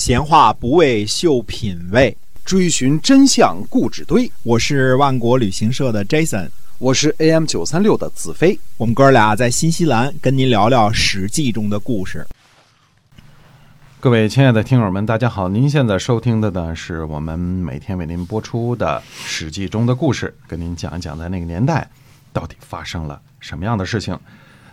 [0.00, 4.32] 闲话不为秀品味，追寻真相故纸堆。
[4.42, 8.58] 我是万国旅行社的 Jason，我是 AM 九三六的子飞。
[8.78, 12.26] 我们哥俩在新西兰跟您聊聊《史记》中的故事。
[14.00, 15.50] 各位亲爱的听友们，大家好！
[15.50, 21.86] 您现在收听的呢，是我们每天为您播出的《史记》中的故事，跟您讲一讲在那个年代
[22.32, 24.18] 到底发生了什么样的事情。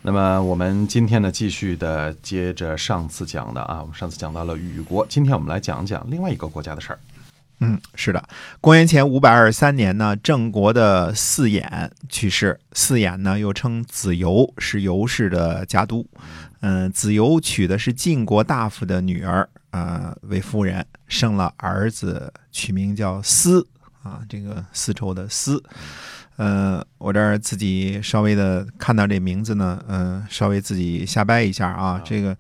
[0.02, 7.00] 那么我们今天呢，继续的接着上次讲的啊，我们上次讲到了雨国，今天我们来讲讲另外一个国家的事儿。
[7.60, 8.24] 嗯，是的，
[8.62, 12.60] 公元前五百二十三年呢，郑国的四衍去世。
[12.74, 16.08] 四衍呢，又称子由，是由氏的家督。
[16.60, 23.68] 嗯，子由娶的是晋国大夫的女儿，呃，为夫人，生了儿子，取名叫司
[24.04, 25.62] 啊，这个丝绸的丝。
[26.38, 32.00] 呃，我这儿自己稍微的看到这名字呢，嗯，稍微自己瞎掰一下啊。
[32.06, 32.38] 这个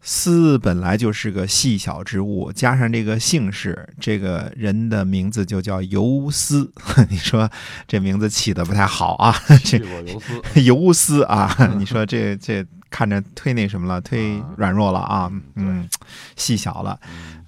[0.00, 6.72] 丝本来就是个细小之物，加上这个姓氏，这个人的名字就叫游丝。
[7.08, 7.48] 你说
[7.86, 9.32] 这名字起的不太好啊？
[9.64, 11.56] 这游丝， 游丝啊？
[11.78, 15.30] 你说这这看着忒那什么了，忒软弱了啊？
[15.54, 15.88] 嗯，
[16.34, 16.98] 细小了。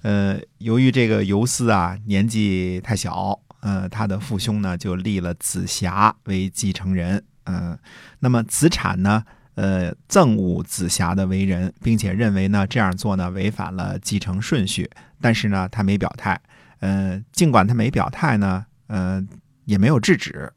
[0.03, 3.37] 呃，由于这个游丝啊年纪太小。
[3.61, 7.77] 呃，他的父兄呢就立了子瑕为继承人，嗯，
[8.19, 9.23] 那么子产呢，
[9.55, 16.39] 呃，憎恶子瑕的为人，并且认为呢这样做呢违反了继承顺序，但是呢他没表态，
[16.79, 19.21] 呃，尽管他没表态呢，呃，
[19.65, 20.51] 也没有制止，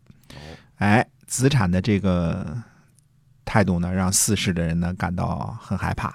[0.77, 2.63] 哎，子产的这个
[3.45, 6.15] 态度呢，让四世的人呢感到很害怕。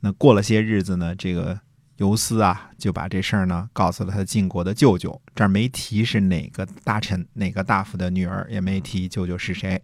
[0.00, 1.60] 那过了些日子呢，这个。
[1.96, 5.20] 游丝啊，就把这事儿呢告诉了他晋国的舅舅。
[5.34, 9.80] 这儿没提是哪个大臣、哪个大夫的女儿，也没提舅舅是谁。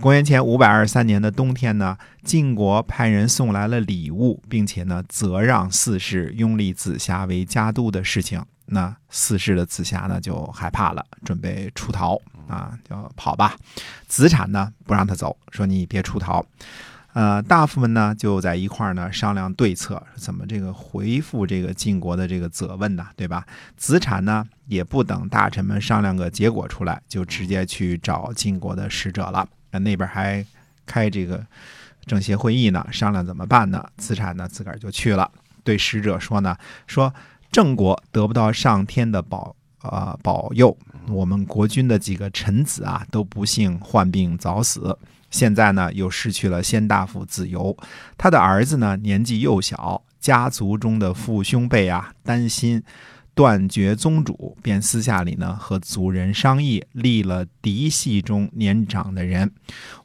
[0.00, 8.44] 公元前五百二十三年的冬天呢，晋国派人送来了礼物，并且呢责让四世拥立子瑕为家督的事情。
[8.66, 13.56] 那四世的子瑕呢就害怕了，准备出逃啊，就跑吧。
[14.06, 16.44] 子产呢不让他走，说你别出逃。
[17.14, 23.06] 呃，大夫们呢就在一块儿呢商量对策，怎么这个回复这个晋国的这个责问呢？
[23.14, 23.46] 对吧？
[23.76, 29.46] 子产呢也不等大臣们商量个结果出来，就直接去找晋国的使者了。
[29.72, 30.42] 那那边还
[30.86, 31.44] 开这个
[32.06, 33.84] 政协会议呢，商量怎么办呢？
[33.98, 35.30] 子产呢自个儿就去了，
[35.62, 36.56] 对使者说呢，
[36.86, 37.12] 说
[37.50, 40.74] 郑国得不到上天的保呃保佑，
[41.08, 44.98] 我们国君的几个臣子啊都不幸患病早死。
[45.32, 47.76] 现在呢，又失去了先大夫子由，
[48.16, 52.82] 他的儿子呢年纪幼小，家族中的父兄辈啊担心
[53.34, 59.50] 断绝宗主，便私下里呢和族人商议，立了嫡系中年长的人。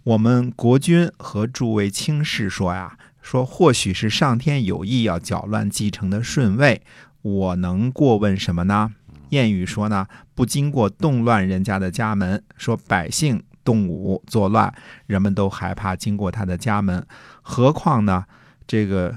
[0.03, 6.81] 我们国君和诸位卿士说呀，说或许是上天有意要搅乱继承的顺位，
[7.21, 8.91] 我能过问什么呢？
[9.31, 13.43] 谚语说呢，不经过动乱人家的家门，说百姓。
[13.67, 14.73] 动武作乱，
[15.07, 17.05] 人们都害怕经过他的家门，
[17.41, 18.23] 何况呢？
[18.65, 19.13] 这个，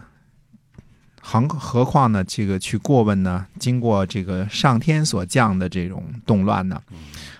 [1.20, 2.24] 何何况呢？
[2.24, 3.46] 这个去过问呢？
[3.60, 6.82] 经过这个上天所降的这种动乱呢？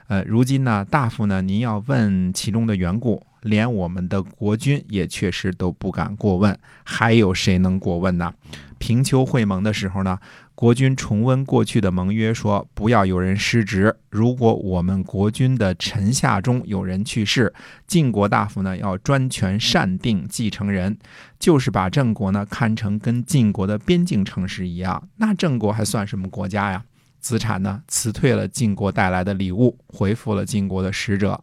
[0.07, 8.33] 呃，如今呢，大夫呢，您要问其中的缘故，连我们的国君也确实都不敢过问，还有谁能过问呢？
[8.79, 10.17] 平丘会盟的时候呢？
[10.61, 13.97] 国君重温过去的盟约，说不要有人失职。
[14.11, 17.51] 如果我们国君的臣下中有人去世，
[17.87, 20.99] 晋国大夫呢要专权擅定继承人，
[21.39, 25.09] 就是把郑国呢看成跟晋国的边境城市一样。
[25.17, 26.85] 那郑国还算什么国家呀？
[27.21, 31.41] 子产呢辞退了晋国带来的礼物，回复了晋国的使者，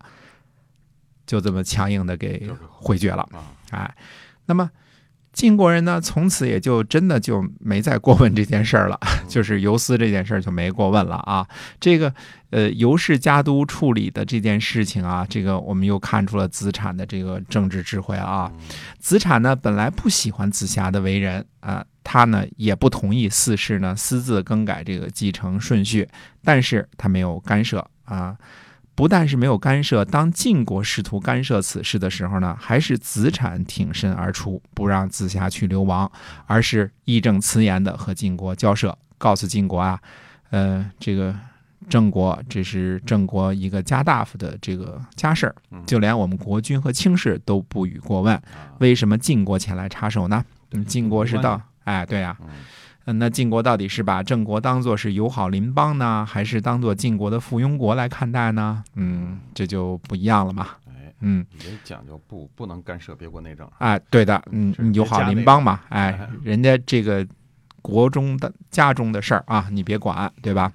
[1.26, 3.28] 就这么强硬的给回绝了。
[3.72, 3.96] 哎，
[4.46, 4.70] 那么。
[5.38, 9.00] 晋国人呢，从此也就真的就没再过问这件事儿了，
[9.30, 11.48] 就是游丝这件事儿就没过问了啊。
[11.80, 12.12] 这个
[12.50, 18.52] 呃，游氏家督处理的这件事情啊，这个我们又看出了子产的这个政治智慧啊。
[18.98, 26.10] 子产呢，本来不喜欢子瑕的为人啊，他呢也不同意四世呢私自更改这个继承顺序，
[26.44, 28.36] 但是他没有干涉啊。
[28.98, 36.12] 不但是没有干涉，当晋国试图干涉此事的时候呢，还是子产挺身而出，不让子瑕去流亡，
[36.48, 40.02] 而是义正辞严的和晋国交涉，告诉晋国啊，
[40.50, 41.36] 呃，这个
[41.88, 45.56] 郑国这是郑国一个家大夫的这个家事儿，
[45.86, 48.42] 就连我们国君和卿士都不予过问，
[48.80, 50.44] 为什么晋国前来插手呢？
[50.88, 52.36] 晋国是到，哎，对呀。
[53.14, 58.84] 那晋国到底是把郑国当做是友好邻邦呢，还是当做晋国的附庸国来看待呢？
[58.96, 60.68] 嗯，这就不一样了嘛。
[60.88, 63.66] 哎，嗯，这讲究不不能干涉别国内政。
[63.78, 65.80] 哎，对的，嗯，友好邻邦嘛。
[65.90, 67.26] 哎， 人家这个
[67.88, 70.70] 国中的家中的事儿啊，你别管，对吧？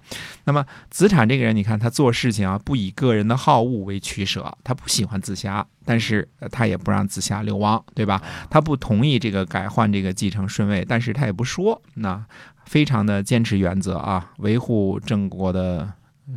[0.45, 8.23] 那么子产这个人，你看他做事情啊，不以个人的好恶为取舍，他不喜欢子夏，但是他也不让子夏流亡，对吧？
[8.49, 12.25] 他不同意这个改换这个继承顺位，但是他也不说，那
[12.65, 15.93] 非常的坚持原则啊，维护郑国的。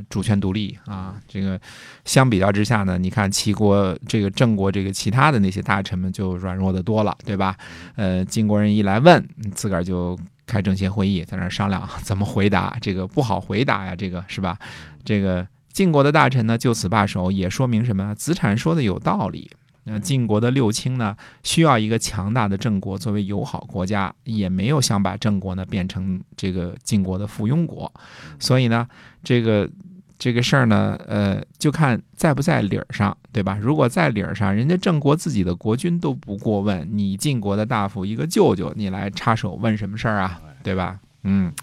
[0.10, 1.62] 主权独立啊，这个
[2.04, 7.56] 相比较之下呢，你看齐国这个郑国这个其他的那些大臣们就软弱的多了，对吧？
[7.96, 9.24] 呃，晋国人一来问，
[9.54, 14.58] 自个儿就开政协会议，在那商量怎么回答，这个不好回答呀，这个是吧？
[15.04, 18.14] 这个晋国的大臣呢就此罢手，也说明什么？
[18.16, 19.50] 子产说的有道理。
[19.88, 27.94] 那晋国的六卿呢，需要一个强大的郑国作为友好国家，也没有想把郑国呢变成这个晋国的附庸国，
[28.40, 28.88] 所以呢，
[29.24, 29.70] 这个
[30.18, 33.58] 这个事儿呢，呃，就看在不在理儿上，对吧？
[33.62, 40.42] 如果在理儿上，人家郑国自己的国君都不过问，你晋国的大夫一个舅舅，你来插手问什么事儿啊？
[40.64, 41.00] 对吧？
[41.24, 41.54] 嗯，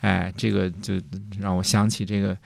[0.00, 0.94] 哎，这个就
[1.38, 2.36] 让我想起这个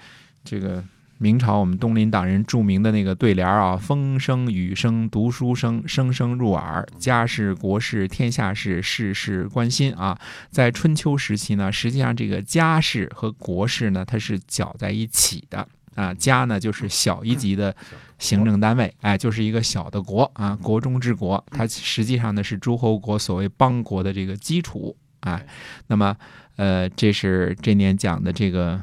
[0.44, 0.82] 这个。
[1.20, 10.16] 明朝我们东林党人著名的那个对联啊，风声雨声读书声，声声入耳，家事国事天下事，事事关心啊。
[10.48, 15.66] 在春秋时期呢，实际上这个家事和国事呢，它是搅在一起的
[15.96, 16.14] 啊。
[16.14, 17.74] 家呢就是小一级的
[18.20, 25.42] 行政单位，哎，就是一个小的国啊，国中之国，它实际上呢是诸侯国所谓邦国的这个基础啊。
[25.88, 26.16] 那么，
[26.54, 28.80] 呃，这是这年讲的这个。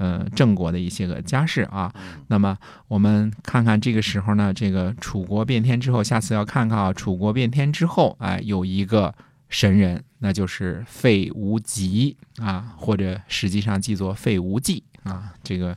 [0.00, 1.92] 呃，郑国的一些个家事啊，
[2.28, 2.56] 那么
[2.88, 9.14] 我们看看这个时候呢，这个楚国变天之后，下次要看看啊，楚国变天之后，哎，有一个
[9.50, 15.76] 神人，那就是费无极啊，或者实际上记作费无忌啊， 这个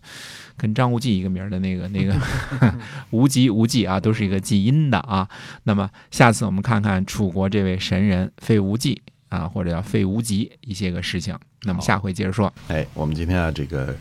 [0.56, 2.16] 跟张无忌一个名儿的那个那个
[3.12, 5.28] 无极无忌啊，都是一个记音的啊。
[5.64, 11.38] 那么下次我们看看楚国这位神人费无忌啊，或者叫费无极一些个事情。
[11.64, 12.54] 那么下回接着说。
[12.70, 13.94] 哎，我们今天啊这个。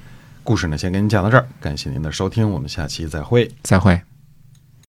[0.44, 4.11] 故事呢，先给您讲到这儿，感谢您的收听，我们下期再会，再会。